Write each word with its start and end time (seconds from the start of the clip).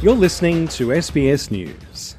You're 0.00 0.14
listening 0.14 0.68
to 0.68 0.90
SBS 0.90 1.50
News. 1.50 2.14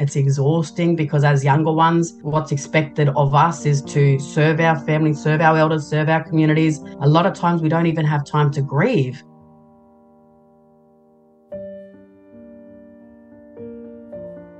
It's 0.00 0.16
exhausting 0.16 0.96
because, 0.96 1.22
as 1.22 1.44
younger 1.44 1.70
ones, 1.70 2.14
what's 2.22 2.50
expected 2.50 3.10
of 3.10 3.32
us 3.32 3.64
is 3.64 3.80
to 3.82 4.18
serve 4.18 4.58
our 4.58 4.76
family, 4.80 5.14
serve 5.14 5.40
our 5.40 5.56
elders, 5.56 5.86
serve 5.86 6.08
our 6.08 6.24
communities. 6.24 6.80
A 7.00 7.08
lot 7.08 7.26
of 7.26 7.34
times 7.34 7.62
we 7.62 7.68
don't 7.68 7.86
even 7.86 8.04
have 8.06 8.26
time 8.26 8.50
to 8.50 8.60
grieve. 8.60 9.22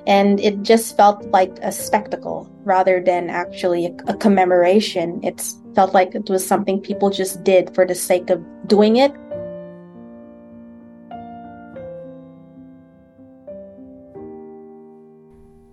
And 0.09 0.41
it 0.41 0.63
just 0.63 0.97
felt 0.97 1.23
like 1.27 1.59
a 1.61 1.71
spectacle 1.71 2.51
rather 2.65 3.01
than 3.01 3.29
actually 3.29 3.87
a, 3.87 3.95
a 4.09 4.17
commemoration. 4.17 5.21
It 5.23 5.45
felt 5.75 5.93
like 5.93 6.15
it 6.15 6.31
was 6.31 6.45
something 6.45 6.81
people 6.81 7.11
just 7.11 7.45
did 7.45 7.75
for 7.75 7.87
the 7.87 7.95
sake 7.95 8.31
of 8.31 8.43
doing 8.67 8.97
it. 8.97 9.13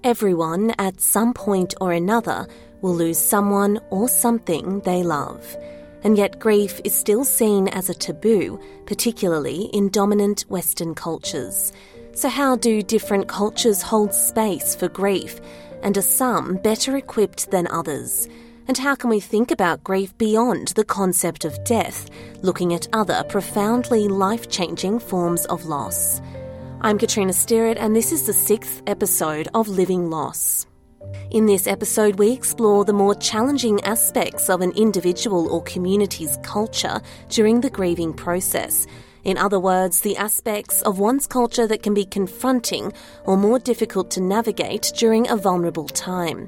Everyone, 0.04 0.76
at 0.78 1.00
some 1.02 1.34
point 1.34 1.74
or 1.80 1.94
another, 1.94 2.46
will 2.82 2.94
lose 2.94 3.18
someone 3.18 3.80
or 3.90 4.10
something 4.10 4.82
they 4.82 5.02
love. 5.02 5.58
And 6.04 6.18
yet, 6.18 6.40
grief 6.40 6.80
is 6.84 6.94
still 6.94 7.24
seen 7.24 7.70
as 7.70 7.90
a 7.90 7.96
taboo, 7.96 8.60
particularly 8.86 9.70
in 9.74 9.90
dominant 9.90 10.42
Western 10.50 10.94
cultures. 10.94 11.72
So, 12.16 12.30
how 12.30 12.56
do 12.56 12.82
different 12.82 13.28
cultures 13.28 13.82
hold 13.82 14.14
space 14.14 14.74
for 14.74 14.88
grief? 14.88 15.42
And 15.84 15.98
are 15.98 16.02
some 16.02 16.56
better 16.56 16.96
equipped 16.96 17.52
than 17.52 17.68
others? 17.68 18.30
And 18.70 18.78
how 18.78 18.96
can 18.96 19.10
we 19.10 19.20
think 19.20 19.52
about 19.52 19.84
grief 19.84 20.18
beyond 20.18 20.70
the 20.70 20.86
concept 20.86 21.44
of 21.44 21.62
death, 21.66 22.10
looking 22.42 22.74
at 22.74 22.88
other 22.94 23.22
profoundly 23.28 24.08
life 24.08 24.48
changing 24.50 25.00
forms 25.00 25.46
of 25.48 25.66
loss? 25.66 26.22
I'm 26.80 26.98
Katrina 26.98 27.34
Sterrett, 27.34 27.78
and 27.78 27.94
this 27.94 28.14
is 28.14 28.26
the 28.26 28.34
sixth 28.34 28.82
episode 28.88 29.50
of 29.54 29.68
Living 29.68 30.10
Loss. 30.10 30.68
In 31.32 31.48
this 31.48 31.68
episode, 31.68 32.18
we 32.18 32.32
explore 32.32 32.86
the 32.86 32.94
more 32.94 33.16
challenging 33.16 33.84
aspects 33.84 34.50
of 34.50 34.62
an 34.62 34.72
individual 34.72 35.50
or 35.50 35.62
community's 35.64 36.38
culture 36.44 37.02
during 37.28 37.60
the 37.60 37.70
grieving 37.70 38.14
process 38.14 38.88
in 39.26 39.40
other 39.40 39.60
words, 39.60 40.02
the 40.02 40.16
aspects 40.18 40.84
of 40.84 41.00
one's 41.00 41.26
culture 41.26 41.66
that 41.66 41.82
can 41.82 41.96
be 41.96 42.06
confronting 42.06 42.94
or 43.26 43.36
more 43.36 43.58
difficult 43.58 44.12
to 44.12 44.22
navigate 44.22 44.94
during 44.96 45.28
a 45.28 45.36
vulnerable 45.36 45.88
time. 45.88 46.48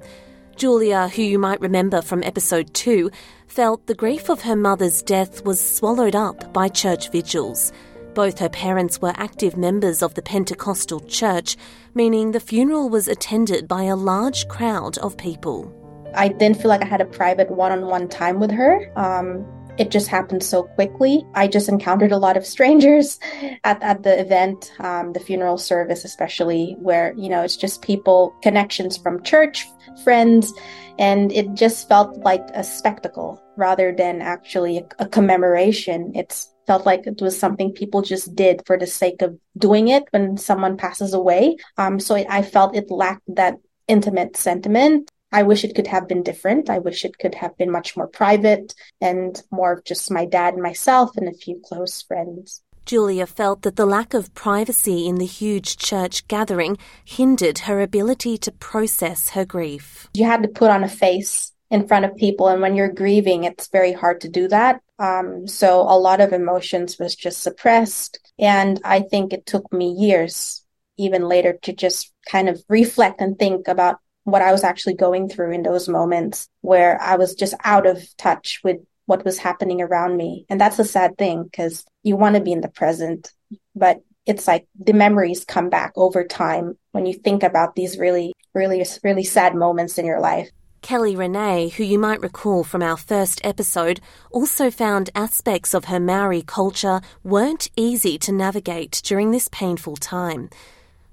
Julia, 0.56 1.08
who 1.08 1.24
you 1.24 1.40
might 1.40 1.60
remember 1.60 2.04
from 2.04 2.24
episode 2.24 2.72
2, 2.76 3.10
felt 3.48 3.88
the 3.88 3.96
grief 3.96 4.30
of 4.30 4.42
her 4.42 4.56
mother's 4.56 5.02
death 5.02 5.44
was 5.44 5.60
swallowed 5.60 6.16
up 6.16 6.54
by 6.54 6.68
church 6.68 7.12
vigils. 7.12 7.72
Both 8.14 8.38
her 8.40 8.50
parents 8.50 9.02
were 9.02 9.14
active 9.16 9.58
members 9.58 10.04
of 10.04 10.14
the 10.14 10.22
Pentecostal 10.22 11.00
church, 11.02 11.58
meaning 11.96 12.32
the 12.32 12.40
funeral 12.40 12.90
was 12.90 13.08
attended 13.08 13.68
by 13.68 13.84
a 13.84 13.96
large 13.96 14.48
crowd 14.50 15.00
of 15.00 15.18
people. 15.18 15.74
I 16.14 16.28
didn't 16.28 16.62
feel 16.62 16.70
like 16.70 16.84
I 16.84 16.88
had 16.88 17.02
a 17.02 17.06
private 17.06 17.50
one 17.50 17.72
on 17.72 17.88
one 17.88 18.08
time 18.08 18.40
with 18.40 18.52
her. 18.52 18.92
Um, 18.96 19.46
it 19.78 19.92
just 19.92 20.08
happened 20.08 20.44
so 20.44 20.64
quickly. 20.64 21.26
I 21.34 21.48
just 21.48 21.70
encountered 21.70 22.12
a 22.12 22.18
lot 22.18 22.38
of 22.38 22.46
strangers 22.46 23.20
at, 23.64 23.82
at 23.82 24.04
the 24.04 24.20
event, 24.20 24.72
um, 24.80 25.14
the 25.14 25.20
funeral 25.20 25.58
service, 25.58 26.04
especially, 26.06 26.76
where, 26.80 27.14
you 27.18 27.30
know, 27.30 27.42
it's 27.44 27.58
just 27.58 27.82
people, 27.82 28.36
connections 28.42 28.98
from 28.98 29.24
church, 29.24 29.66
friends, 30.04 30.54
and 31.00 31.32
it 31.32 31.54
just 31.54 31.88
felt 31.88 32.18
like 32.18 32.46
a 32.54 32.64
spectacle 32.64 33.42
rather 33.56 33.92
than 33.92 34.22
actually 34.22 34.80
a, 34.80 34.88
a 35.00 35.08
commemoration. 35.08 36.12
It's 36.16 36.54
felt 36.66 36.86
like 36.86 37.08
it 37.08 37.22
was 37.22 37.40
something 37.40 37.72
people 37.72 38.02
just 38.02 38.36
did 38.36 38.62
for 38.66 38.78
the 38.78 38.86
sake 38.86 39.22
of 39.22 39.40
doing 39.58 39.88
it 39.88 40.04
when 40.12 40.38
someone 40.38 40.76
passes 40.76 41.14
away. 41.14 41.56
Um, 41.78 42.00
so 42.00 42.16
it, 42.16 42.28
I 42.30 42.42
felt 42.42 42.76
it 42.76 42.92
lacked 42.92 43.24
that 43.36 43.56
intimate 43.88 44.36
sentiment 44.36 45.10
I 45.32 45.44
wish 45.44 45.64
it 45.64 45.76
could 45.76 45.88
have 45.88 46.08
been 46.08 46.24
different. 46.24 46.70
I 46.70 46.80
wish 46.80 47.04
it 47.04 47.18
could 47.20 47.36
have 47.36 47.58
been 47.58 47.72
much 47.72 47.98
more 47.98 48.08
private 48.08 48.74
and 49.02 49.42
more 49.52 49.74
of 49.74 49.84
just 49.84 50.12
my 50.12 50.26
dad 50.26 50.54
and 50.54 50.64
myself 50.64 51.18
and 51.18 51.28
a 51.28 51.34
few 51.34 51.60
close 51.64 52.02
friends. 52.02 52.64
Julia 52.86 53.28
felt 53.28 53.64
that 53.64 53.76
the 53.76 53.86
lack 53.86 54.14
of 54.14 54.34
privacy 54.34 55.08
in 55.08 55.16
the 55.16 55.26
huge 55.26 55.76
church 55.76 56.26
gathering 56.30 56.78
hindered 57.04 57.60
her 57.60 57.82
ability 57.82 58.38
to 58.38 58.52
process 58.52 59.30
her 59.30 59.44
grief. 59.44 60.08
You 60.14 60.24
had 60.24 60.42
to 60.44 60.48
put 60.48 60.72
on 60.72 60.86
a 60.86 60.88
face 60.88 61.52
in 61.70 61.86
front 61.86 62.06
of 62.06 62.16
people, 62.16 62.48
and 62.48 62.62
when 62.62 62.76
you're 62.76 62.88
grieving, 62.88 63.44
it's 63.44 63.68
very 63.68 63.92
hard 63.92 64.22
to 64.22 64.30
do 64.30 64.48
that. 64.48 64.80
Um, 65.00 65.46
so 65.48 65.82
a 65.82 66.00
lot 66.00 66.22
of 66.22 66.32
emotions 66.32 66.98
was 66.98 67.14
just 67.14 67.44
suppressed, 67.44 68.20
and 68.40 68.80
I 68.86 69.02
think 69.02 69.34
it 69.34 69.46
took 69.46 69.72
me 69.74 69.90
years, 69.90 70.64
even 70.98 71.28
later, 71.28 71.60
to 71.64 71.74
just 71.74 72.14
kind 72.32 72.48
of 72.48 72.64
reflect 72.70 73.20
and 73.20 73.38
think 73.38 73.68
about 73.68 73.98
what 74.28 74.42
I 74.42 74.52
was 74.52 74.66
actually 74.66 74.96
going 74.96 75.30
through 75.30 75.54
in 75.54 75.64
those 75.64 75.88
moments 75.88 76.50
where 76.60 77.02
I 77.02 77.16
was 77.16 77.34
just 77.34 77.54
out 77.64 77.88
of 77.88 78.06
touch 78.18 78.60
with 78.62 78.76
what 79.06 79.24
was 79.24 79.38
happening 79.38 79.82
around 79.82 80.18
me. 80.18 80.46
And 80.50 80.60
that's 80.60 80.80
a 80.80 80.84
sad 80.84 81.18
thing 81.18 81.46
because 81.46 81.86
you 82.04 82.18
want 82.18 82.36
to 82.36 82.42
be 82.42 82.52
in 82.52 82.60
the 82.60 82.68
present, 82.68 83.32
but 83.74 84.02
it's 84.26 84.46
like 84.46 84.68
the 84.78 84.92
memories 84.92 85.46
come 85.46 85.70
back 85.70 85.94
over 85.96 86.26
time 86.26 86.78
when 86.92 87.06
you 87.06 87.14
think 87.14 87.42
about 87.42 87.76
these 87.76 87.98
really, 87.98 88.34
really, 88.54 88.86
really 89.02 89.24
sad 89.24 89.56
moments 89.56 89.98
in 89.98 90.06
your 90.06 90.20
life. 90.20 90.50
Kelly 90.82 91.16
Renee, 91.16 91.70
who 91.70 91.86
you 91.86 91.98
might 91.98 92.20
recall 92.20 92.66
from 92.66 92.84
our 92.84 92.98
first 92.98 93.40
episode, 93.46 94.02
also 94.30 94.70
found 94.70 95.10
aspects 95.16 95.74
of 95.74 95.86
her 95.86 96.02
Maori 96.02 96.42
culture 96.42 97.00
weren't 97.24 97.72
easy 97.78 98.18
to 98.18 98.34
navigate 98.34 99.02
during 99.06 99.32
this 99.32 99.48
painful 99.48 99.96
time. 99.96 100.50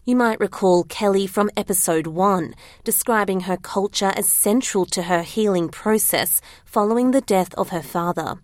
You 0.07 0.17
might 0.17 0.39
recall 0.39 0.85
Kelly 0.85 1.27
from 1.27 1.49
episode 1.57 2.07
1, 2.07 2.55
describing 2.85 3.41
her 3.41 3.57
culture 3.57 4.13
as 4.15 4.29
central 4.29 4.85
to 4.87 5.05
her 5.05 5.23
healing 5.23 5.71
process 5.71 6.43
following 6.67 7.13
the 7.13 7.23
death 7.23 7.55
of 7.55 7.71
her 7.71 7.81
father. 7.81 8.35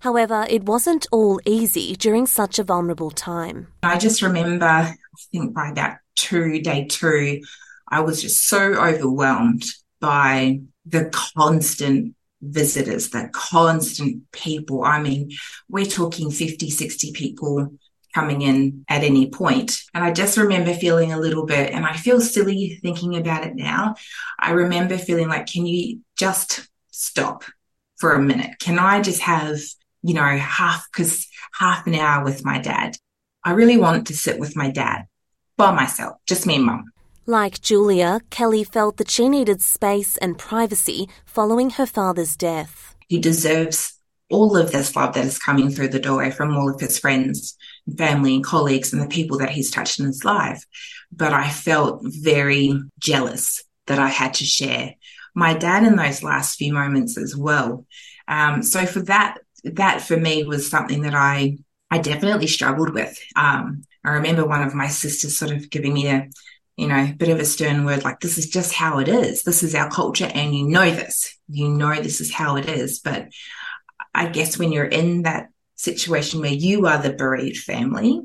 However, 0.00 0.44
it 0.50 0.64
wasn't 0.64 1.06
all 1.10 1.40
easy 1.46 1.96
during 1.96 2.26
such 2.26 2.58
a 2.58 2.62
vulnerable 2.62 3.10
time. 3.10 3.68
I 3.82 3.96
just 3.96 4.20
remember, 4.20 4.66
I 4.66 4.96
think 5.32 5.54
by 5.54 5.72
that 5.76 6.00
two, 6.14 6.60
day 6.60 6.84
two, 6.84 7.40
I 7.88 8.00
was 8.00 8.20
just 8.20 8.46
so 8.46 8.74
overwhelmed 8.74 9.64
by 10.00 10.60
the 10.84 11.06
constant 11.06 12.16
visitors, 12.42 13.08
the 13.08 13.30
constant 13.32 14.30
people. 14.32 14.84
I 14.84 15.00
mean, 15.00 15.30
we're 15.70 15.86
talking 15.86 16.30
50, 16.30 16.68
60 16.68 17.12
people 17.12 17.72
coming 18.14 18.42
in 18.42 18.84
at 18.88 19.04
any 19.04 19.30
point. 19.30 19.78
And 19.94 20.02
I 20.02 20.12
just 20.12 20.38
remember 20.38 20.74
feeling 20.74 21.12
a 21.12 21.20
little 21.20 21.46
bit, 21.46 21.72
and 21.72 21.84
I 21.84 21.94
feel 21.94 22.20
silly 22.20 22.78
thinking 22.82 23.16
about 23.16 23.46
it 23.46 23.54
now. 23.54 23.94
I 24.38 24.52
remember 24.52 24.98
feeling 24.98 25.28
like, 25.28 25.46
can 25.46 25.66
you 25.66 26.00
just 26.16 26.68
stop 26.90 27.44
for 27.98 28.12
a 28.12 28.22
minute? 28.22 28.58
Can 28.60 28.78
I 28.78 29.00
just 29.00 29.20
have, 29.22 29.58
you 30.02 30.14
know, 30.14 30.36
half, 30.36 30.86
because 30.92 31.26
half 31.52 31.86
an 31.86 31.94
hour 31.94 32.24
with 32.24 32.44
my 32.44 32.58
dad? 32.58 32.96
I 33.44 33.52
really 33.52 33.76
want 33.76 34.06
to 34.08 34.16
sit 34.16 34.38
with 34.38 34.56
my 34.56 34.70
dad 34.70 35.06
by 35.56 35.72
myself, 35.72 36.16
just 36.26 36.46
me 36.46 36.56
and 36.56 36.64
mum. 36.64 36.84
Like 37.26 37.60
Julia, 37.60 38.20
Kelly 38.30 38.64
felt 38.64 38.96
that 38.96 39.10
she 39.10 39.28
needed 39.28 39.60
space 39.60 40.16
and 40.16 40.38
privacy 40.38 41.08
following 41.26 41.70
her 41.70 41.84
father's 41.84 42.36
death. 42.36 42.96
He 43.06 43.18
deserves 43.18 43.98
all 44.30 44.56
of 44.56 44.72
this 44.72 44.94
love 44.96 45.14
that 45.14 45.24
is 45.24 45.38
coming 45.38 45.70
through 45.70 45.88
the 45.88 45.98
doorway 45.98 46.30
from 46.30 46.56
all 46.56 46.68
of 46.68 46.80
his 46.80 46.98
friends, 46.98 47.56
family, 47.96 48.34
and 48.34 48.44
colleagues, 48.44 48.92
and 48.92 49.02
the 49.02 49.08
people 49.08 49.38
that 49.38 49.50
he's 49.50 49.70
touched 49.70 50.00
in 50.00 50.06
his 50.06 50.24
life. 50.24 50.64
But 51.10 51.32
I 51.32 51.48
felt 51.48 52.00
very 52.02 52.74
jealous 52.98 53.64
that 53.86 53.98
I 53.98 54.08
had 54.08 54.34
to 54.34 54.44
share 54.44 54.94
my 55.34 55.54
dad 55.54 55.84
in 55.84 55.96
those 55.96 56.22
last 56.22 56.56
few 56.56 56.72
moments 56.72 57.16
as 57.16 57.36
well. 57.36 57.86
Um, 58.26 58.62
so 58.62 58.84
for 58.86 59.00
that, 59.02 59.38
that 59.64 60.02
for 60.02 60.16
me 60.16 60.44
was 60.44 60.70
something 60.70 61.02
that 61.02 61.14
I 61.14 61.58
I 61.90 61.98
definitely 61.98 62.48
struggled 62.48 62.92
with. 62.92 63.18
Um, 63.34 63.84
I 64.04 64.10
remember 64.10 64.44
one 64.44 64.62
of 64.62 64.74
my 64.74 64.88
sisters 64.88 65.38
sort 65.38 65.52
of 65.52 65.70
giving 65.70 65.94
me 65.94 66.08
a 66.08 66.28
you 66.78 66.86
know, 66.86 67.12
bit 67.18 67.28
of 67.28 67.40
a 67.40 67.44
stern 67.44 67.84
word 67.84 68.04
like, 68.04 68.20
this 68.20 68.38
is 68.38 68.48
just 68.48 68.72
how 68.72 69.00
it 69.00 69.08
is. 69.08 69.42
This 69.42 69.64
is 69.64 69.74
our 69.74 69.90
culture. 69.90 70.30
And 70.32 70.54
you 70.54 70.68
know 70.68 70.88
this, 70.88 71.36
you 71.48 71.68
know, 71.68 71.96
this 71.96 72.20
is 72.20 72.32
how 72.32 72.54
it 72.54 72.68
is. 72.68 73.00
But 73.00 73.30
I 74.14 74.28
guess 74.28 74.56
when 74.56 74.70
you're 74.70 74.84
in 74.84 75.22
that 75.22 75.48
situation 75.78 76.40
where 76.40 76.52
you 76.52 76.86
are 76.86 77.00
the 77.00 77.12
bereaved 77.12 77.62
family, 77.62 78.20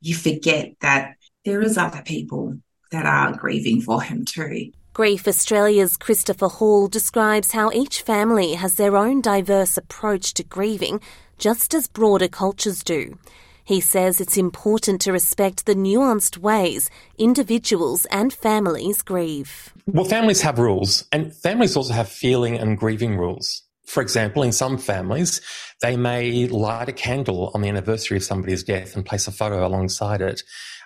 you 0.00 0.14
forget 0.14 0.74
that 0.80 1.14
there 1.44 1.62
is 1.62 1.78
other 1.78 2.02
people 2.02 2.58
that 2.90 3.06
are 3.06 3.36
grieving 3.36 3.80
for 3.80 4.02
him 4.02 4.24
too. 4.24 4.72
Grief 4.92 5.28
Australia's 5.28 5.96
Christopher 5.96 6.48
Hall 6.48 6.88
describes 6.88 7.52
how 7.52 7.70
each 7.70 8.02
family 8.02 8.54
has 8.54 8.74
their 8.76 8.96
own 8.96 9.20
diverse 9.20 9.76
approach 9.76 10.34
to 10.34 10.42
grieving, 10.42 11.00
just 11.38 11.74
as 11.74 11.86
broader 11.86 12.28
cultures 12.28 12.82
do. 12.82 13.18
He 13.62 13.80
says 13.80 14.20
it's 14.20 14.36
important 14.36 15.00
to 15.02 15.12
respect 15.12 15.66
the 15.66 15.74
nuanced 15.74 16.38
ways 16.38 16.88
individuals 17.18 18.06
and 18.06 18.32
families 18.32 19.02
grieve. 19.02 19.74
Well, 19.86 20.04
families 20.04 20.40
have 20.42 20.58
rules, 20.58 21.04
and 21.12 21.34
families 21.34 21.76
also 21.76 21.92
have 21.92 22.08
feeling 22.08 22.56
and 22.56 22.78
grieving 22.78 23.18
rules. 23.18 23.65
For 23.86 24.02
example, 24.02 24.42
in 24.42 24.52
some 24.52 24.78
families, 24.78 25.40
they 25.80 25.96
may 25.96 26.48
light 26.48 26.88
a 26.88 26.92
candle 26.92 27.50
on 27.54 27.62
the 27.62 27.68
anniversary 27.68 28.16
of 28.16 28.24
somebody's 28.24 28.64
death 28.64 28.96
and 28.96 29.06
place 29.06 29.26
a 29.26 29.32
photo 29.32 29.66
alongside 29.66 30.20
it. 30.20 30.42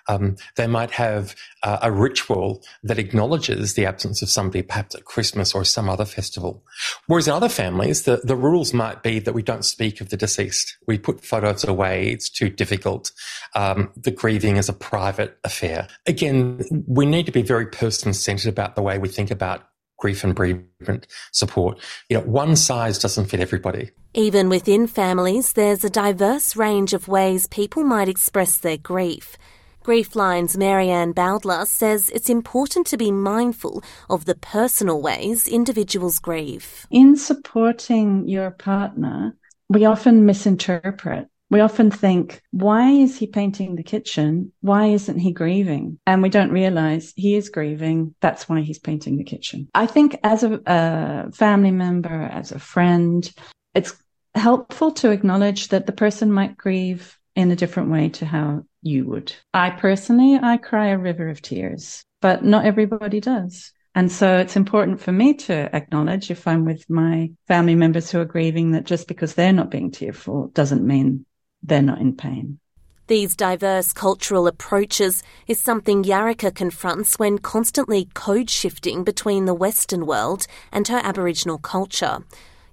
Um, 0.07 0.35
they 0.55 0.67
might 0.67 0.91
have 0.91 1.35
uh, 1.63 1.79
a 1.81 1.91
ritual 1.91 2.63
that 2.83 2.97
acknowledges 2.97 3.73
the 3.73 3.85
absence 3.85 4.21
of 4.21 4.29
somebody, 4.29 4.61
perhaps 4.63 4.95
at 4.95 5.05
Christmas 5.05 5.53
or 5.53 5.63
some 5.63 5.89
other 5.89 6.05
festival. 6.05 6.63
Whereas 7.07 7.27
in 7.27 7.33
other 7.33 7.49
families, 7.49 8.03
the, 8.03 8.21
the 8.23 8.35
rules 8.35 8.73
might 8.73 9.03
be 9.03 9.19
that 9.19 9.33
we 9.33 9.43
don't 9.43 9.65
speak 9.65 10.01
of 10.01 10.09
the 10.09 10.17
deceased. 10.17 10.77
We 10.87 10.97
put 10.97 11.23
photos 11.23 11.63
away. 11.63 12.09
It's 12.09 12.29
too 12.29 12.49
difficult. 12.49 13.11
Um, 13.55 13.91
the 13.95 14.11
grieving 14.11 14.57
is 14.57 14.69
a 14.69 14.73
private 14.73 15.37
affair. 15.43 15.87
Again, 16.07 16.63
we 16.87 17.05
need 17.05 17.27
to 17.27 17.31
be 17.31 17.43
very 17.43 17.67
person 17.67 18.13
centered 18.13 18.49
about 18.49 18.75
the 18.75 18.81
way 18.81 18.97
we 18.97 19.09
think 19.09 19.31
about 19.31 19.67
grief 20.01 20.25
and 20.25 20.35
bereavement 20.35 21.07
support. 21.31 21.79
You 22.09 22.17
know, 22.17 22.23
one 22.23 22.57
size 22.57 22.99
doesn't 22.99 23.27
fit 23.27 23.39
everybody. 23.39 23.91
Even 24.13 24.49
within 24.49 24.87
families, 24.87 25.53
there's 25.53 25.85
a 25.85 25.89
diverse 25.89 26.57
range 26.57 26.93
of 26.93 27.07
ways 27.07 27.47
people 27.47 27.85
might 27.85 28.09
express 28.09 28.57
their 28.57 28.77
grief. 28.77 29.37
Griefline's 29.83 30.57
Marianne 30.57 31.11
Bowdler 31.11 31.65
says 31.65 32.09
it's 32.09 32.29
important 32.29 32.85
to 32.87 32.97
be 32.97 33.11
mindful 33.11 33.81
of 34.09 34.25
the 34.25 34.35
personal 34.35 35.01
ways 35.01 35.47
individuals 35.47 36.19
grieve. 36.19 36.85
In 36.91 37.15
supporting 37.15 38.27
your 38.27 38.51
partner, 38.51 39.35
we 39.69 39.85
often 39.85 40.25
misinterpret. 40.25 41.30
We 41.51 41.59
often 41.59 41.91
think, 41.91 42.41
why 42.51 42.89
is 42.91 43.17
he 43.17 43.27
painting 43.27 43.75
the 43.75 43.83
kitchen? 43.83 44.53
Why 44.61 44.85
isn't 44.87 45.19
he 45.19 45.33
grieving? 45.33 45.99
And 46.07 46.21
we 46.21 46.29
don't 46.29 46.49
realize 46.49 47.11
he 47.17 47.35
is 47.35 47.49
grieving. 47.49 48.15
That's 48.21 48.47
why 48.47 48.61
he's 48.61 48.79
painting 48.79 49.17
the 49.17 49.25
kitchen. 49.25 49.67
I 49.75 49.85
think 49.85 50.17
as 50.23 50.43
a, 50.43 50.61
a 50.65 51.31
family 51.33 51.71
member, 51.71 52.09
as 52.09 52.53
a 52.53 52.59
friend, 52.59 53.29
it's 53.75 53.93
helpful 54.33 54.93
to 54.93 55.11
acknowledge 55.11 55.67
that 55.67 55.87
the 55.87 55.91
person 55.91 56.31
might 56.31 56.55
grieve 56.55 57.19
in 57.35 57.51
a 57.51 57.55
different 57.57 57.91
way 57.91 58.07
to 58.09 58.25
how 58.25 58.63
you 58.81 59.05
would. 59.07 59.33
I 59.53 59.71
personally, 59.71 60.39
I 60.41 60.55
cry 60.55 60.87
a 60.87 60.97
river 60.97 61.27
of 61.27 61.41
tears, 61.41 62.05
but 62.21 62.45
not 62.45 62.65
everybody 62.65 63.19
does. 63.19 63.73
And 63.93 64.09
so 64.09 64.37
it's 64.37 64.55
important 64.55 65.01
for 65.01 65.11
me 65.11 65.33
to 65.33 65.75
acknowledge 65.75 66.31
if 66.31 66.47
I'm 66.47 66.63
with 66.63 66.89
my 66.89 67.31
family 67.49 67.75
members 67.75 68.09
who 68.09 68.21
are 68.21 68.25
grieving 68.25 68.71
that 68.71 68.85
just 68.85 69.09
because 69.09 69.33
they're 69.33 69.51
not 69.51 69.69
being 69.69 69.91
tearful 69.91 70.47
doesn't 70.53 70.87
mean 70.87 71.25
they're 71.63 71.81
not 71.81 71.99
in 71.99 72.15
pain. 72.15 72.59
These 73.07 73.35
diverse 73.35 73.91
cultural 73.91 74.47
approaches 74.47 75.21
is 75.45 75.59
something 75.59 76.03
Yarika 76.03 76.55
confronts 76.55 77.19
when 77.19 77.39
constantly 77.39 78.07
code 78.13 78.49
shifting 78.49 79.03
between 79.03 79.45
the 79.45 79.53
Western 79.53 80.05
world 80.05 80.47
and 80.71 80.87
her 80.87 81.01
Aboriginal 81.03 81.57
culture. 81.57 82.19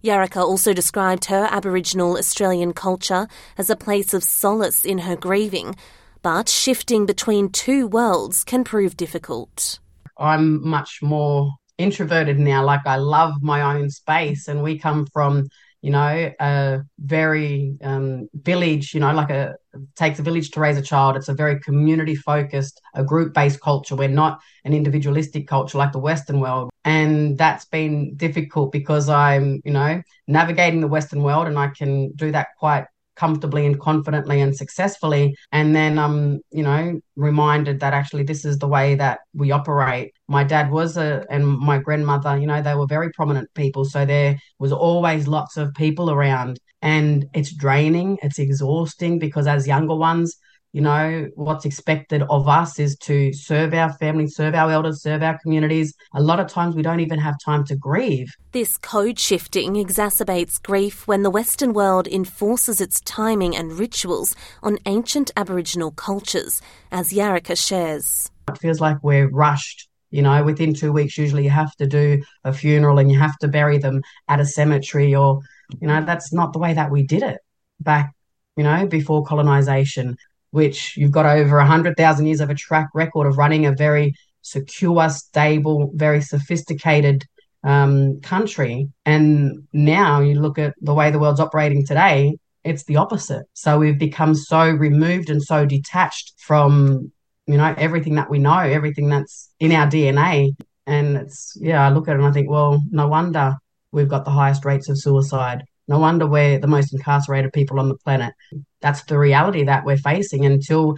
Yarika 0.05 0.41
also 0.41 0.73
described 0.73 1.25
her 1.25 1.49
Aboriginal 1.51 2.17
Australian 2.17 2.73
culture 2.73 3.27
as 3.57 3.69
a 3.69 3.77
place 3.77 4.15
of 4.15 4.23
solace 4.23 4.85
in 4.85 4.99
her 4.99 5.17
grieving, 5.17 5.75
but 6.23 6.49
shifting 6.49 7.05
between 7.05 7.49
two 7.49 7.89
worlds 7.89 8.45
can 8.45 8.63
prove 8.63 8.97
difficult. 8.97 9.81
I'm 10.17 10.67
much 10.67 11.01
more 11.03 11.51
introverted 11.79 12.39
now. 12.39 12.65
Like 12.65 12.87
I 12.87 12.97
love 12.97 13.43
my 13.43 13.77
own 13.77 13.91
space, 13.91 14.47
and 14.47 14.63
we 14.63 14.79
come 14.79 15.07
from, 15.13 15.49
you 15.81 15.91
know, 15.91 16.33
a 16.41 16.81
very 16.99 17.77
um, 17.83 18.29
village. 18.35 18.95
You 18.95 19.01
know, 19.01 19.13
like 19.13 19.31
a 19.31 19.55
takes 19.97 20.19
a 20.19 20.23
village 20.23 20.51
to 20.53 20.61
raise 20.61 20.77
a 20.77 20.83
child. 20.83 21.17
It's 21.17 21.29
a 21.29 21.35
very 21.35 21.61
community 21.61 22.17
focused, 22.17 22.81
a 22.95 23.05
group 23.05 23.35
based 23.35 23.61
culture. 23.61 23.97
We're 23.97 24.09
not 24.09 24.41
an 24.65 24.73
individualistic 24.73 25.47
culture 25.47 25.79
like 25.79 25.93
the 25.93 25.99
Western 25.99 26.41
world, 26.41 26.71
and 26.85 27.39
that's 27.39 27.65
been 27.67 28.17
difficult 28.17 28.73
because 28.73 29.09
I'm, 29.09 29.61
you 29.65 29.73
know, 29.73 30.03
navigating 30.27 30.81
the 30.81 30.89
Western 30.89 31.23
world, 31.23 31.47
and 31.47 31.59
I 31.59 31.69
can 31.69 32.13
do 32.13 32.33
that 32.33 32.49
quite 32.59 32.87
comfortably 33.19 33.67
and 33.67 33.79
confidently 33.81 34.41
and 34.41 34.57
successfully. 34.57 35.35
And 35.53 35.75
then 35.75 35.99
i'm 35.99 36.41
you 36.51 36.63
know 36.63 37.01
reminded 37.17 37.81
that 37.81 37.93
actually 37.93 38.23
this 38.23 38.45
is 38.45 38.59
the 38.59 38.69
way 38.69 38.95
that 38.95 39.19
we 39.35 39.51
operate. 39.51 40.13
My 40.29 40.45
dad 40.45 40.71
was 40.71 40.97
a 40.97 41.27
and 41.31 41.47
my 41.47 41.79
grandmother 41.79 42.39
you 42.39 42.47
know 42.47 42.63
they 42.63 42.75
were 42.75 42.87
very 42.87 43.11
prominent 43.13 43.49
people. 43.55 43.85
So 43.85 44.05
there 44.05 44.39
was 44.59 44.73
always 44.73 45.27
lots 45.27 45.57
of 45.57 45.75
people 45.75 46.11
around. 46.11 46.59
And 46.81 47.27
it's 47.35 47.53
draining 47.53 48.19
it's 48.23 48.39
exhausting 48.39 49.19
because 49.19 49.47
as 49.49 49.67
younger 49.67 49.97
ones 49.97 50.37
you 50.73 50.83
know, 50.83 51.29
what's 51.35 51.65
expected 51.65 52.23
of 52.29 52.47
us 52.47 52.79
is 52.79 52.97
to 52.99 53.33
serve 53.33 53.73
our 53.73 53.93
family, 53.95 54.27
serve 54.27 54.55
our 54.55 54.71
elders, 54.71 55.03
serve 55.03 55.23
our 55.23 55.39
communities. 55.39 55.95
A 56.15 56.23
lot 56.23 56.41
of 56.41 56.49
times 56.49 56.77
we 56.77 56.83
don't 56.83 57.01
even 57.01 57.19
have 57.19 57.37
time 57.43 57.65
to 57.65 57.77
grieve. 57.77 58.35
This 58.53 58.77
code 58.77 59.19
shifting 59.19 59.75
exacerbates 59.75 60.63
grief 60.63 61.07
when 61.07 61.23
the 61.23 61.31
Western 61.31 61.73
world 61.73 62.07
enforces 62.07 62.81
its 62.81 63.01
timing 63.01 63.57
and 63.57 63.79
rituals 63.79 64.37
on 64.63 64.79
ancient 64.85 65.31
Aboriginal 65.37 65.91
cultures, 65.91 66.61
as 66.93 67.13
Yarika 67.13 67.57
shares. 67.57 68.31
It 68.49 68.59
feels 68.59 68.81
like 68.81 68.99
we're 69.03 69.29
rushed. 69.31 69.89
You 70.11 70.23
know, 70.23 70.43
within 70.43 70.73
two 70.73 70.93
weeks, 70.93 71.19
usually 71.19 71.45
you 71.45 71.51
have 71.51 71.75
to 71.77 71.87
do 71.87 72.23
a 72.45 72.53
funeral 72.53 72.99
and 72.99 73.11
you 73.11 73.19
have 73.19 73.37
to 73.39 73.49
bury 73.49 73.77
them 73.79 74.03
at 74.27 74.41
a 74.41 74.47
cemetery, 74.47 75.15
or, 75.15 75.41
you 75.81 75.87
know, 75.87 76.03
that's 76.05 76.33
not 76.33 76.53
the 76.53 76.59
way 76.59 76.73
that 76.75 76.91
we 76.91 77.03
did 77.03 77.23
it 77.23 77.39
back, 77.81 78.15
you 78.57 78.65
know, 78.65 78.87
before 78.87 79.25
colonization 79.25 80.17
which 80.51 80.97
you've 80.97 81.13
got 81.13 81.27
over 81.27 81.57
100,000 81.57 82.27
years 82.27 82.41
of 82.41 82.51
a 82.51 82.55
track 82.55 82.89
record 82.95 83.27
of 83.27 83.39
running 83.39 83.67
a 83.67 83.73
very 83.73 84.15
secure, 84.43 85.09
stable, 85.11 85.91
very 85.95 86.21
sophisticated 86.23 87.25
um, 87.65 88.21
country. 88.21 88.89
And 89.05 89.67
now 89.73 90.21
you 90.21 90.41
look 90.41 90.59
at 90.59 90.75
the 90.81 90.95
way 90.95 91.11
the 91.11 91.19
world's 91.19 91.41
operating 91.41 91.85
today, 91.85 92.37
it's 92.65 92.85
the 92.85 92.97
opposite. 92.97 93.45
So 93.55 93.79
we've 93.79 93.99
become 93.99 94.35
so 94.35 94.69
removed 94.71 95.31
and 95.31 95.43
so 95.43 95.67
detached 95.67 96.35
from, 96.39 97.13
you 97.47 97.57
know, 97.57 97.75
everything 97.77 98.15
that 98.17 98.31
we 98.31 98.39
know, 98.39 98.59
everything 98.59 99.09
that's 99.09 99.51
in 99.59 99.73
our 99.73 99.87
DNA. 99.87 100.57
And 100.87 101.17
it's, 101.17 101.57
yeah, 101.61 101.87
I 101.87 101.91
look 101.91 102.09
at 102.09 102.13
it 102.13 102.19
and 102.19 102.27
I 102.27 102.33
think, 102.33 102.49
well, 102.51 102.83
no 102.91 103.09
wonder 103.09 103.55
we've 103.93 104.09
got 104.09 104.25
the 104.25 104.31
highest 104.31 104.65
rates 104.65 104.89
of 104.89 104.99
suicide. 104.99 105.65
No 105.89 105.99
wonder 105.99 106.27
we're 106.27 106.59
the 106.59 106.67
most 106.67 106.93
incarcerated 106.93 107.53
people 107.53 107.81
on 107.81 107.89
the 107.89 107.97
planet. 107.97 108.35
That's 108.81 109.03
the 109.05 109.19
reality 109.19 109.65
that 109.65 109.85
we're 109.85 109.97
facing 109.97 110.45
until 110.45 110.97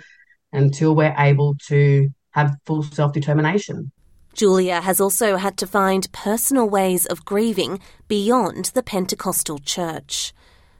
until 0.53 0.97
we're 0.97 1.15
able 1.17 1.57
to 1.69 2.09
have 2.33 2.57
full 2.67 2.83
self 2.83 3.13
determination. 3.13 3.93
Julia 4.35 4.81
has 4.81 5.01
also 5.01 5.37
had 5.37 5.57
to 5.59 5.67
find 5.67 6.11
personal 6.13 6.69
ways 6.69 7.07
of 7.07 7.25
grieving 7.25 7.81
beyond 8.09 8.67
the 8.67 8.83
Pentecostal 8.83 9.59
church. 9.59 10.33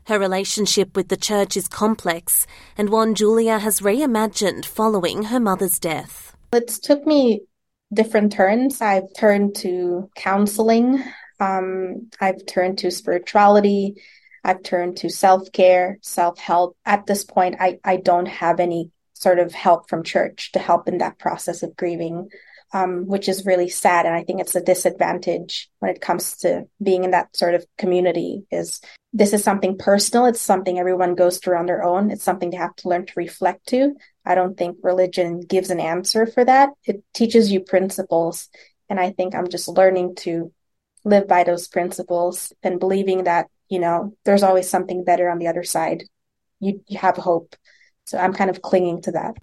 Her 0.05 0.19
relationship 0.19 0.97
with 0.97 1.09
the 1.09 1.17
church 1.17 1.57
is 1.57 1.69
complex 1.69 2.47
and 2.77 2.89
one 2.89 3.15
Julia 3.15 3.59
has 3.59 3.81
reimagined 3.81 4.65
following 4.65 5.25
her 5.25 5.39
mother's 5.41 5.79
death. 5.79 6.37
It 6.53 6.69
took 6.69 7.07
me 7.07 7.43
different 7.93 8.33
turns. 8.33 8.81
I've 8.81 9.13
turned 9.17 9.57
to 9.57 10.11
counseling 10.17 11.03
um, 11.41 12.11
I've 12.21 12.45
turned 12.47 12.79
to 12.79 12.91
spirituality. 12.91 13.97
I've 14.45 14.63
turned 14.63 14.99
to 14.99 15.11
self 15.11 15.51
care, 15.53 15.99
self 16.03 16.39
help. 16.39 16.77
At 16.85 17.07
this 17.07 17.25
point, 17.25 17.57
I, 17.59 17.79
I 17.85 17.97
don't 17.97 18.27
have 18.27 18.61
any 18.61 18.91
sort 19.15 19.39
of 19.39 19.53
help 19.53 19.89
from 19.89 20.03
church 20.03 20.53
to 20.53 20.59
help 20.59 20.89
in 20.89 20.99
that 20.99 21.19
process 21.19 21.63
of 21.63 21.77
grieving, 21.77 22.29
um, 22.73 23.07
which 23.07 23.29
is 23.29 23.45
really 23.45 23.69
sad. 23.69 24.07
And 24.07 24.15
I 24.15 24.23
think 24.23 24.41
it's 24.41 24.55
a 24.55 24.63
disadvantage 24.63 25.69
when 25.79 25.91
it 25.91 26.01
comes 26.01 26.39
to 26.39 26.65
being 26.83 27.05
in 27.05 27.11
that 27.11 27.37
sort 27.37 27.55
of 27.55 27.67
community 27.77 28.45
is 28.51 28.81
this 29.13 29.33
is 29.33 29.43
something 29.43 29.77
personal. 29.77 30.27
It's 30.27 30.41
something 30.41 30.79
everyone 30.79 31.17
goes 31.17 31.39
through 31.39 31.57
on 31.57 31.67
their 31.67 31.83
own. 31.83 32.11
It's 32.11 32.23
something 32.23 32.53
to 32.53 32.57
have 32.57 32.75
to 32.77 32.89
learn 32.89 33.07
to 33.07 33.13
reflect 33.17 33.67
to. 33.69 33.95
I 34.25 34.35
don't 34.35 34.57
think 34.57 34.79
religion 34.83 35.41
gives 35.41 35.71
an 35.71 35.81
answer 35.81 36.27
for 36.27 36.45
that. 36.45 36.71
It 36.85 37.03
teaches 37.13 37.51
you 37.53 37.61
principles. 37.61 38.49
And 38.89 38.99
I 38.99 39.11
think 39.11 39.35
I'm 39.35 39.49
just 39.49 39.69
learning 39.69 40.15
to 40.17 40.53
live 41.05 41.27
by 41.27 41.45
those 41.45 41.69
principles 41.69 42.53
and 42.63 42.81
believing 42.81 43.25
that, 43.25 43.49
you 43.69 43.79
know, 43.79 44.15
there's 44.25 44.43
always 44.43 44.69
something 44.69 45.05
better 45.05 45.29
on 45.29 45.39
the 45.39 45.49
other 45.49 45.65
side. 45.65 46.05
You, 46.59 46.83
you 46.87 46.99
have 46.99 47.17
hope. 47.17 47.57
So 48.05 48.19
I'm 48.19 48.33
kind 48.33 48.51
of 48.51 48.63
clinging 48.63 49.03
to 49.03 49.13
that. 49.13 49.37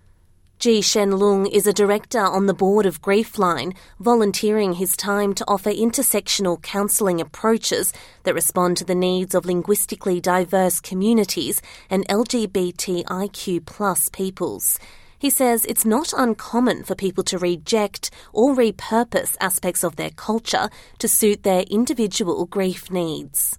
Ji 0.60 0.82
Shen 0.82 1.12
Lung 1.12 1.46
is 1.46 1.68
a 1.68 1.74
director 1.74 2.20
on 2.20 2.48
the 2.48 2.54
board 2.54 2.88
of 2.88 3.00
Griefline, 3.00 3.76
volunteering 4.00 4.74
his 4.74 4.98
time 4.98 5.34
to 5.36 5.46
offer 5.48 5.72
intersectional 5.72 6.60
counselling 6.60 7.22
approaches 7.22 7.94
that 8.24 8.34
respond 8.34 8.76
to 8.78 8.84
the 8.84 8.96
needs 8.96 9.36
of 9.36 9.46
linguistically 9.46 10.20
diverse 10.20 10.80
communities 10.80 11.62
and 11.92 12.08
LGBTIQ 12.08 13.68
plus 13.68 14.10
peoples. 14.10 14.80
He 15.20 15.30
says 15.30 15.66
it's 15.66 15.86
not 15.86 16.14
uncommon 16.16 16.84
for 16.84 16.96
people 16.96 17.24
to 17.26 17.38
reject 17.38 18.12
or 18.34 18.56
repurpose 18.56 19.36
aspects 19.40 19.84
of 19.84 19.96
their 19.96 20.12
culture 20.12 20.70
to 21.00 21.08
suit 21.08 21.44
their 21.44 21.62
individual 21.62 22.46
grief 22.46 22.92
needs. 22.92 23.58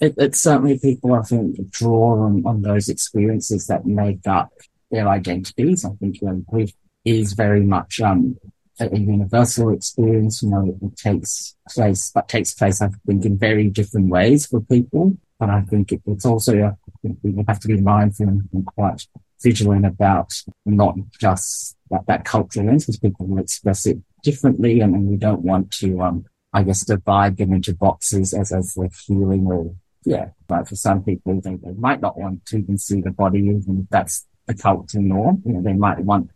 it, 0.00 0.14
it's 0.16 0.40
certainly 0.40 0.78
people, 0.78 1.14
I 1.14 1.22
think, 1.22 1.70
draw 1.70 2.24
on, 2.24 2.42
on 2.46 2.62
those 2.62 2.88
experiences 2.88 3.66
that 3.66 3.86
make 3.86 4.26
up 4.26 4.50
their 4.90 5.08
identities. 5.08 5.84
I 5.84 5.90
think 6.00 6.16
um, 6.26 6.44
grief 6.48 6.72
is 7.04 7.32
very 7.34 7.62
much 7.62 8.00
um, 8.00 8.36
a, 8.80 8.96
universal 8.96 9.70
experience. 9.70 10.42
You 10.42 10.50
know, 10.50 10.78
it, 10.82 10.96
takes 10.96 11.56
place, 11.68 12.10
but 12.14 12.28
takes 12.28 12.54
place, 12.54 12.80
I 12.82 12.88
think, 13.06 13.24
in 13.24 13.38
very 13.38 13.68
different 13.68 14.08
ways 14.08 14.46
for 14.46 14.60
people. 14.60 15.16
But 15.38 15.50
I 15.50 15.62
think 15.62 15.92
it, 15.92 16.02
it's 16.06 16.26
also, 16.26 16.76
we 17.02 17.44
have 17.46 17.60
to 17.60 17.68
be 17.68 17.80
mindful 17.80 18.28
and 18.28 18.66
quite 18.66 19.06
vigilant 19.42 19.86
about 19.86 20.32
not 20.64 20.96
just 21.20 21.76
that, 21.90 22.06
that 22.06 22.24
cultural 22.24 22.66
lens, 22.66 22.84
because 22.84 22.98
people 22.98 23.26
will 23.26 23.38
express 23.38 23.86
it 23.86 23.98
differently, 24.22 24.80
and, 24.80 24.94
and 24.94 25.06
we 25.06 25.16
don't 25.16 25.42
want 25.42 25.70
to, 25.72 26.00
um, 26.00 26.24
I 26.52 26.62
guess, 26.62 26.84
divide 26.84 27.36
them 27.36 27.52
into 27.52 27.74
boxes 27.74 28.32
as 28.32 28.52
as 28.52 28.74
they're 28.74 28.88
healing 29.06 29.46
or 29.46 29.74
yeah. 30.04 30.28
But 30.46 30.68
for 30.68 30.76
some 30.76 31.02
people, 31.02 31.40
they, 31.40 31.56
they 31.56 31.72
might 31.72 32.00
not 32.00 32.18
want 32.18 32.44
to 32.46 32.58
even 32.58 32.78
see 32.78 33.00
the 33.00 33.10
body, 33.10 33.40
even 33.40 33.80
if 33.82 33.88
that's 33.90 34.26
the 34.46 34.54
cultural 34.54 35.02
norm. 35.02 35.42
You 35.46 35.54
know, 35.54 35.62
they 35.62 35.72
might 35.72 36.00
want 36.00 36.30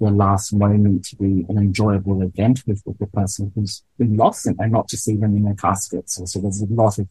the 0.00 0.10
last 0.10 0.52
moment 0.52 1.04
to 1.06 1.16
be 1.16 1.46
an 1.48 1.56
enjoyable 1.56 2.20
event 2.22 2.62
with, 2.66 2.82
with 2.84 2.98
the 2.98 3.06
person 3.06 3.50
who's 3.54 3.82
been 3.98 4.16
lost 4.16 4.46
and, 4.46 4.56
and 4.58 4.72
not 4.72 4.88
to 4.88 4.96
see 4.96 5.16
them 5.16 5.36
in 5.36 5.44
their 5.44 5.54
casket. 5.54 6.10
So, 6.10 6.24
so 6.26 6.40
there's 6.40 6.60
a 6.60 6.66
lot 6.66 6.98
of 6.98 7.08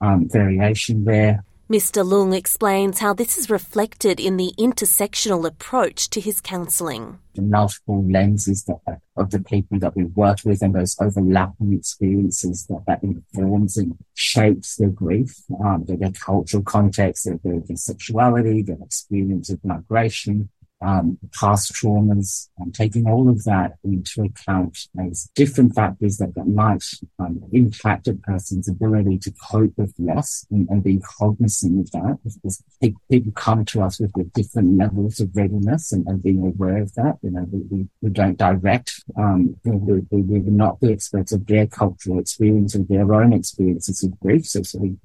um, 0.00 0.28
variation 0.28 1.04
there. 1.04 1.44
Mr. 1.72 2.06
Lung 2.06 2.34
explains 2.34 2.98
how 2.98 3.14
this 3.14 3.38
is 3.38 3.48
reflected 3.48 4.20
in 4.20 4.36
the 4.36 4.52
intersectional 4.58 5.46
approach 5.46 6.10
to 6.10 6.20
his 6.20 6.38
counselling. 6.38 7.18
The 7.34 7.40
multiple 7.40 8.06
lenses 8.06 8.64
that, 8.64 8.98
of 9.16 9.30
the 9.30 9.40
people 9.40 9.78
that 9.78 9.96
we 9.96 10.04
work 10.04 10.40
with 10.44 10.60
and 10.60 10.74
those 10.74 10.94
overlapping 11.00 11.72
experiences 11.72 12.66
that, 12.66 12.82
that 12.86 13.02
informs 13.02 13.78
and 13.78 13.96
shapes 14.12 14.76
their 14.76 14.90
grief, 14.90 15.34
um, 15.64 15.86
their, 15.86 15.96
their 15.96 16.12
cultural 16.12 16.62
context, 16.62 17.24
their, 17.24 17.40
their, 17.42 17.60
their 17.60 17.76
sexuality, 17.76 18.60
their 18.60 18.76
experience 18.84 19.48
of 19.48 19.64
migration, 19.64 20.50
um, 20.82 21.18
past 21.38 21.72
traumas, 21.72 22.48
and 22.58 22.74
taking 22.74 23.06
all 23.06 23.28
of 23.28 23.44
that 23.44 23.72
into 23.84 24.22
account 24.22 24.78
as 24.98 25.30
different 25.34 25.74
factors 25.74 26.18
that, 26.18 26.34
that 26.34 26.46
might 26.46 26.84
um, 27.18 27.40
impact 27.52 28.08
a 28.08 28.14
person's 28.14 28.68
ability 28.68 29.18
to 29.18 29.32
cope 29.50 29.72
with 29.76 29.94
loss 29.98 30.46
and, 30.50 30.68
and 30.68 30.82
being 30.82 31.02
cognizant 31.18 31.80
of 31.80 31.90
that. 31.92 32.18
Because 32.24 32.62
people 33.10 33.32
come 33.32 33.64
to 33.66 33.82
us 33.82 34.00
with, 34.00 34.12
with 34.14 34.32
different 34.32 34.76
levels 34.76 35.20
of 35.20 35.30
readiness 35.34 35.92
and, 35.92 36.06
and, 36.06 36.22
being 36.22 36.40
aware 36.40 36.82
of 36.82 36.94
that. 36.94 37.18
You 37.22 37.30
know, 37.30 37.46
we, 37.50 37.88
we, 38.00 38.10
don't 38.10 38.38
direct, 38.38 39.02
um, 39.16 39.56
we, 39.64 39.72
we, 40.10 40.22
we 40.22 40.40
will 40.40 40.52
not 40.52 40.80
the 40.80 40.92
experts 40.92 41.32
of 41.32 41.46
their 41.46 41.66
cultural 41.66 42.18
experience 42.18 42.74
or 42.74 42.84
their 42.84 43.12
own 43.14 43.32
experiences 43.32 44.02
of 44.02 44.18
grief. 44.20 44.46
So, 44.46 44.62
so 44.62 44.78
we 44.78 44.96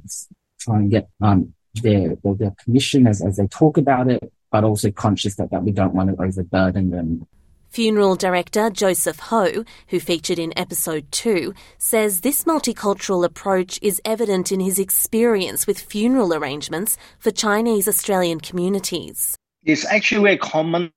try 0.60 0.78
and 0.78 0.92
get 0.92 1.10
um, 1.22 1.54
their, 1.82 2.16
their, 2.24 2.36
their 2.36 2.56
permission 2.64 3.08
as, 3.08 3.22
as 3.22 3.38
they 3.38 3.48
talk 3.48 3.78
about 3.78 4.10
it, 4.10 4.32
but 4.52 4.64
also 4.64 4.92
conscious 4.92 5.36
that, 5.36 5.52
that 5.52 5.64
we 5.64 5.72
don't 5.72 5.94
want 5.94 6.16
to 6.16 6.24
overburden 6.24 6.90
them. 6.90 7.28
Funeral 7.70 8.16
director 8.16 8.70
Joseph 8.70 9.20
Ho, 9.20 9.66
who 9.90 10.00
featured 10.00 10.40
in 10.40 10.58
episode 10.58 11.12
2, 11.12 11.54
says 11.78 12.22
this 12.22 12.46
multicultural 12.46 13.26
approach 13.26 13.78
is 13.82 14.02
evident 14.06 14.52
in 14.52 14.60
his 14.60 14.80
experience 14.80 15.68
with 15.68 15.80
funeral 15.80 16.34
arrangements 16.34 16.98
for 17.20 17.30
Chinese 17.30 17.88
Australian 17.88 18.40
communities. 18.40 19.36
It's 19.66 19.86
actually 19.86 20.24
very 20.24 20.38
common 20.38 20.92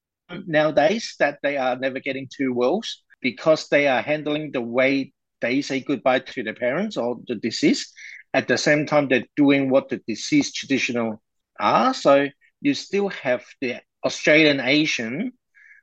nowadays 0.47 1.17
that 1.19 1.39
they 1.43 1.57
are 1.57 1.77
navigating 1.77 2.29
two 2.31 2.53
worlds 2.55 3.03
because 3.21 3.69
they 3.69 3.89
are 3.89 4.01
handling 4.01 4.53
the 4.53 4.63
way 4.63 5.13
they 5.41 5.63
say 5.63 5.81
goodbye 5.81 6.21
to 6.21 6.43
their 6.43 6.55
parents 6.55 6.97
or 6.97 7.19
the 7.27 7.35
deceased. 7.35 7.93
At 8.33 8.47
the 8.47 8.57
same 8.57 8.87
time, 8.87 9.09
they're 9.09 9.27
doing 9.37 9.71
what 9.71 9.89
the 9.89 10.01
deceased 10.07 10.55
traditional 10.55 11.21
are. 11.59 11.93
So 11.95 12.29
you 12.61 12.75
still 12.75 13.09
have 13.09 13.45
the 13.61 13.77
Australian 14.05 14.61
Asian 14.61 15.33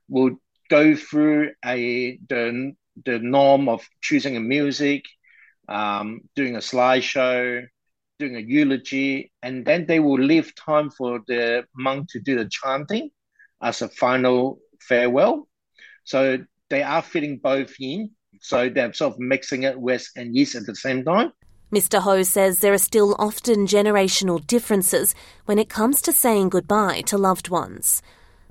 will 0.09 0.37
go 0.69 0.95
through 0.95 1.51
a 1.65 2.17
the 2.29 2.73
the 3.05 3.19
norm 3.19 3.69
of 3.69 3.87
choosing 4.01 4.37
a 4.37 4.39
music, 4.39 5.03
um, 5.69 6.21
doing 6.35 6.55
a 6.55 6.59
slideshow, 6.59 7.65
doing 8.19 8.35
a 8.35 8.39
eulogy, 8.39 9.31
and 9.43 9.65
then 9.65 9.85
they 9.85 9.99
will 9.99 10.19
leave 10.19 10.53
time 10.55 10.89
for 10.89 11.21
the 11.27 11.63
monk 11.75 12.09
to 12.09 12.19
do 12.19 12.35
the 12.37 12.49
chanting 12.49 13.09
as 13.61 13.81
a 13.81 13.89
final 13.89 14.59
farewell. 14.81 15.47
So 16.03 16.39
they 16.69 16.83
are 16.83 17.01
fitting 17.01 17.37
both 17.37 17.73
in. 17.79 18.11
So 18.41 18.69
they're 18.69 18.93
sort 18.93 19.13
of 19.13 19.19
mixing 19.19 19.63
it 19.63 19.79
west 19.79 20.11
and 20.15 20.35
east 20.35 20.55
at 20.55 20.65
the 20.65 20.75
same 20.75 21.03
time. 21.03 21.31
Mr. 21.71 21.99
Ho 21.99 22.23
says 22.23 22.59
there 22.59 22.73
are 22.73 22.77
still 22.77 23.13
often 23.19 23.67
generational 23.67 24.45
differences 24.47 25.13
when 25.45 25.59
it 25.59 25.67
comes 25.67 26.01
to 26.01 26.13
saying 26.13 26.47
goodbye 26.47 27.01
to 27.01 27.17
loved 27.17 27.49
ones. 27.49 28.01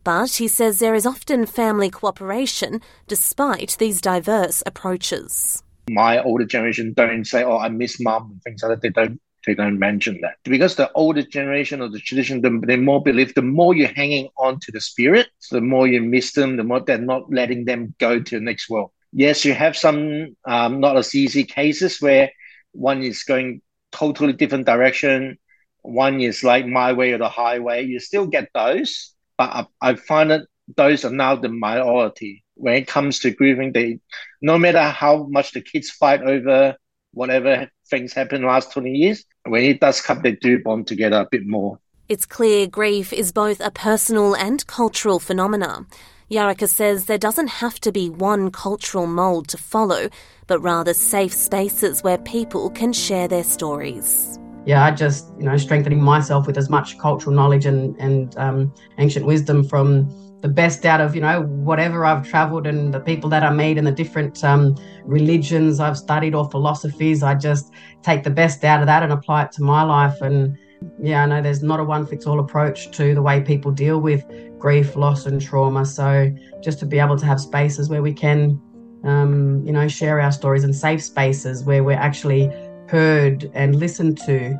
But 0.04 0.34
he 0.34 0.48
says 0.48 0.78
there 0.78 0.94
is 0.94 1.06
often 1.06 1.46
family 1.46 1.88
cooperation 1.88 2.82
despite 3.08 3.76
these 3.78 4.02
diverse 4.02 4.62
approaches. 4.66 5.62
My 5.88 6.22
older 6.22 6.44
generation 6.44 6.92
don't 6.92 7.24
say, 7.24 7.42
"Oh, 7.42 7.56
I 7.56 7.70
miss 7.70 7.98
mum" 7.98 8.32
and 8.32 8.42
things 8.42 8.62
like 8.62 8.70
that. 8.70 8.82
They 8.82 8.90
don't. 8.90 9.20
They 9.46 9.54
don't 9.54 9.78
mention 9.78 10.20
that 10.22 10.38
because 10.42 10.74
the 10.74 10.90
older 10.94 11.22
generation 11.22 11.80
of 11.80 11.92
the 11.92 12.00
tradition, 12.00 12.42
they 12.66 12.76
more 12.76 13.00
believe 13.00 13.32
the 13.34 13.42
more 13.42 13.76
you're 13.76 13.86
hanging 13.86 14.28
on 14.36 14.58
to 14.58 14.72
the 14.72 14.80
spirit, 14.80 15.28
the 15.52 15.60
more 15.60 15.86
you 15.86 16.02
miss 16.02 16.32
them, 16.32 16.56
the 16.56 16.64
more 16.64 16.80
they're 16.80 16.98
not 16.98 17.32
letting 17.32 17.64
them 17.64 17.94
go 18.00 18.18
to 18.18 18.38
the 18.38 18.44
next 18.44 18.68
world. 18.68 18.90
Yes, 19.12 19.44
you 19.44 19.54
have 19.54 19.76
some 19.76 20.34
um, 20.46 20.80
not 20.80 20.96
as 20.96 21.14
easy 21.14 21.44
cases 21.44 22.02
where 22.02 22.32
one 22.76 23.02
is 23.02 23.24
going 23.24 23.62
totally 23.92 24.32
different 24.32 24.66
direction. 24.66 25.38
One 25.82 26.20
is 26.20 26.44
like 26.44 26.66
my 26.66 26.92
way 26.92 27.12
or 27.12 27.18
the 27.18 27.28
highway. 27.28 27.84
You 27.84 28.00
still 28.00 28.26
get 28.26 28.50
those, 28.54 29.14
but 29.38 29.50
I, 29.50 29.90
I 29.90 29.94
find 29.94 30.30
that 30.30 30.42
those 30.76 31.04
are 31.04 31.10
now 31.10 31.36
the 31.36 31.48
minority 31.48 32.44
when 32.54 32.74
it 32.74 32.88
comes 32.88 33.20
to 33.20 33.30
grieving. 33.30 33.72
They, 33.72 34.00
no 34.42 34.58
matter 34.58 34.82
how 34.82 35.26
much 35.30 35.52
the 35.52 35.60
kids 35.60 35.90
fight 35.90 36.22
over 36.22 36.76
whatever 37.12 37.70
things 37.88 38.12
happen 38.12 38.42
last 38.42 38.72
20 38.72 38.90
years, 38.90 39.24
when 39.44 39.62
it 39.64 39.80
does 39.80 40.00
come, 40.00 40.22
they 40.22 40.32
do 40.32 40.62
bond 40.62 40.86
together 40.86 41.20
a 41.20 41.28
bit 41.30 41.46
more. 41.46 41.78
It's 42.08 42.26
clear 42.26 42.66
grief 42.66 43.12
is 43.12 43.32
both 43.32 43.60
a 43.60 43.70
personal 43.70 44.34
and 44.34 44.64
cultural 44.66 45.18
phenomenon. 45.18 45.86
Yarika 46.28 46.68
says 46.68 47.04
there 47.04 47.18
doesn't 47.18 47.46
have 47.46 47.78
to 47.80 47.92
be 47.92 48.10
one 48.10 48.50
cultural 48.50 49.06
mould 49.06 49.46
to 49.48 49.56
follow, 49.56 50.08
but 50.48 50.58
rather 50.58 50.92
safe 50.92 51.32
spaces 51.32 52.02
where 52.02 52.18
people 52.18 52.68
can 52.70 52.92
share 52.92 53.28
their 53.28 53.44
stories. 53.44 54.36
Yeah, 54.64 54.84
I 54.84 54.90
just, 54.90 55.28
you 55.38 55.44
know, 55.44 55.56
strengthening 55.56 56.02
myself 56.02 56.48
with 56.48 56.58
as 56.58 56.68
much 56.68 56.98
cultural 56.98 57.34
knowledge 57.34 57.64
and, 57.64 57.96
and 58.00 58.36
um, 58.38 58.74
ancient 58.98 59.24
wisdom 59.24 59.62
from 59.62 60.10
the 60.40 60.48
best 60.48 60.84
out 60.84 61.00
of, 61.00 61.14
you 61.14 61.20
know, 61.20 61.42
whatever 61.42 62.04
I've 62.04 62.28
traveled 62.28 62.66
and 62.66 62.92
the 62.92 62.98
people 62.98 63.30
that 63.30 63.44
I 63.44 63.52
meet 63.52 63.78
and 63.78 63.86
the 63.86 63.92
different 63.92 64.42
um, 64.42 64.74
religions 65.04 65.78
I've 65.78 65.96
studied 65.96 66.34
or 66.34 66.50
philosophies. 66.50 67.22
I 67.22 67.36
just 67.36 67.72
take 68.02 68.24
the 68.24 68.30
best 68.30 68.64
out 68.64 68.80
of 68.80 68.86
that 68.88 69.04
and 69.04 69.12
apply 69.12 69.44
it 69.44 69.52
to 69.52 69.62
my 69.62 69.84
life. 69.84 70.20
And 70.20 70.58
yeah, 70.98 71.22
I 71.22 71.26
know 71.26 71.42
there's 71.42 71.62
not 71.62 71.80
a 71.80 71.84
one 71.84 72.06
fits 72.06 72.26
all 72.26 72.40
approach 72.40 72.90
to 72.92 73.14
the 73.14 73.22
way 73.22 73.40
people 73.40 73.70
deal 73.70 74.00
with 74.00 74.24
grief, 74.58 74.96
loss, 74.96 75.26
and 75.26 75.40
trauma. 75.40 75.84
So 75.84 76.34
just 76.62 76.78
to 76.80 76.86
be 76.86 76.98
able 76.98 77.16
to 77.18 77.26
have 77.26 77.40
spaces 77.40 77.88
where 77.88 78.02
we 78.02 78.12
can, 78.12 78.60
um, 79.04 79.62
you 79.64 79.72
know, 79.72 79.88
share 79.88 80.20
our 80.20 80.32
stories 80.32 80.64
and 80.64 80.74
safe 80.74 81.02
spaces 81.02 81.64
where 81.64 81.84
we're 81.84 81.98
actually 81.98 82.50
heard 82.88 83.50
and 83.54 83.76
listened 83.76 84.18
to. 84.26 84.58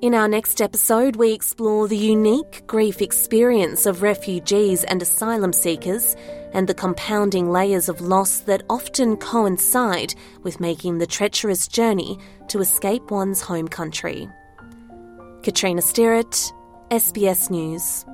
In 0.00 0.14
our 0.14 0.28
next 0.28 0.62
episode, 0.62 1.16
we 1.16 1.32
explore 1.32 1.88
the 1.88 1.96
unique 1.96 2.62
grief 2.68 3.02
experience 3.02 3.84
of 3.84 4.02
refugees 4.02 4.84
and 4.84 5.02
asylum 5.02 5.52
seekers 5.52 6.14
and 6.52 6.68
the 6.68 6.74
compounding 6.74 7.50
layers 7.50 7.88
of 7.88 8.00
loss 8.00 8.40
that 8.40 8.62
often 8.68 9.16
coincide 9.16 10.14
with 10.42 10.60
making 10.60 10.98
the 10.98 11.06
treacherous 11.06 11.68
journey 11.68 12.18
to 12.48 12.60
escape 12.60 13.10
one's 13.10 13.40
home 13.40 13.68
country. 13.68 14.28
Katrina 15.42 15.80
Stirrett, 15.80 16.52
SBS 16.90 17.50
News. 17.50 18.04